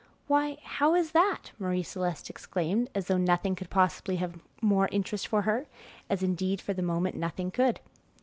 [0.25, 5.27] "Why, how is that?" Marie Celeste exclaimed, as though nothing could possibly have more interest
[5.27, 5.67] for her,
[6.09, 7.79] as indeed, for the moment, nothing could.